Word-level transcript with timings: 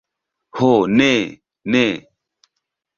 Ho 0.57 0.69
ne, 0.95 1.11
ne. 1.75 1.85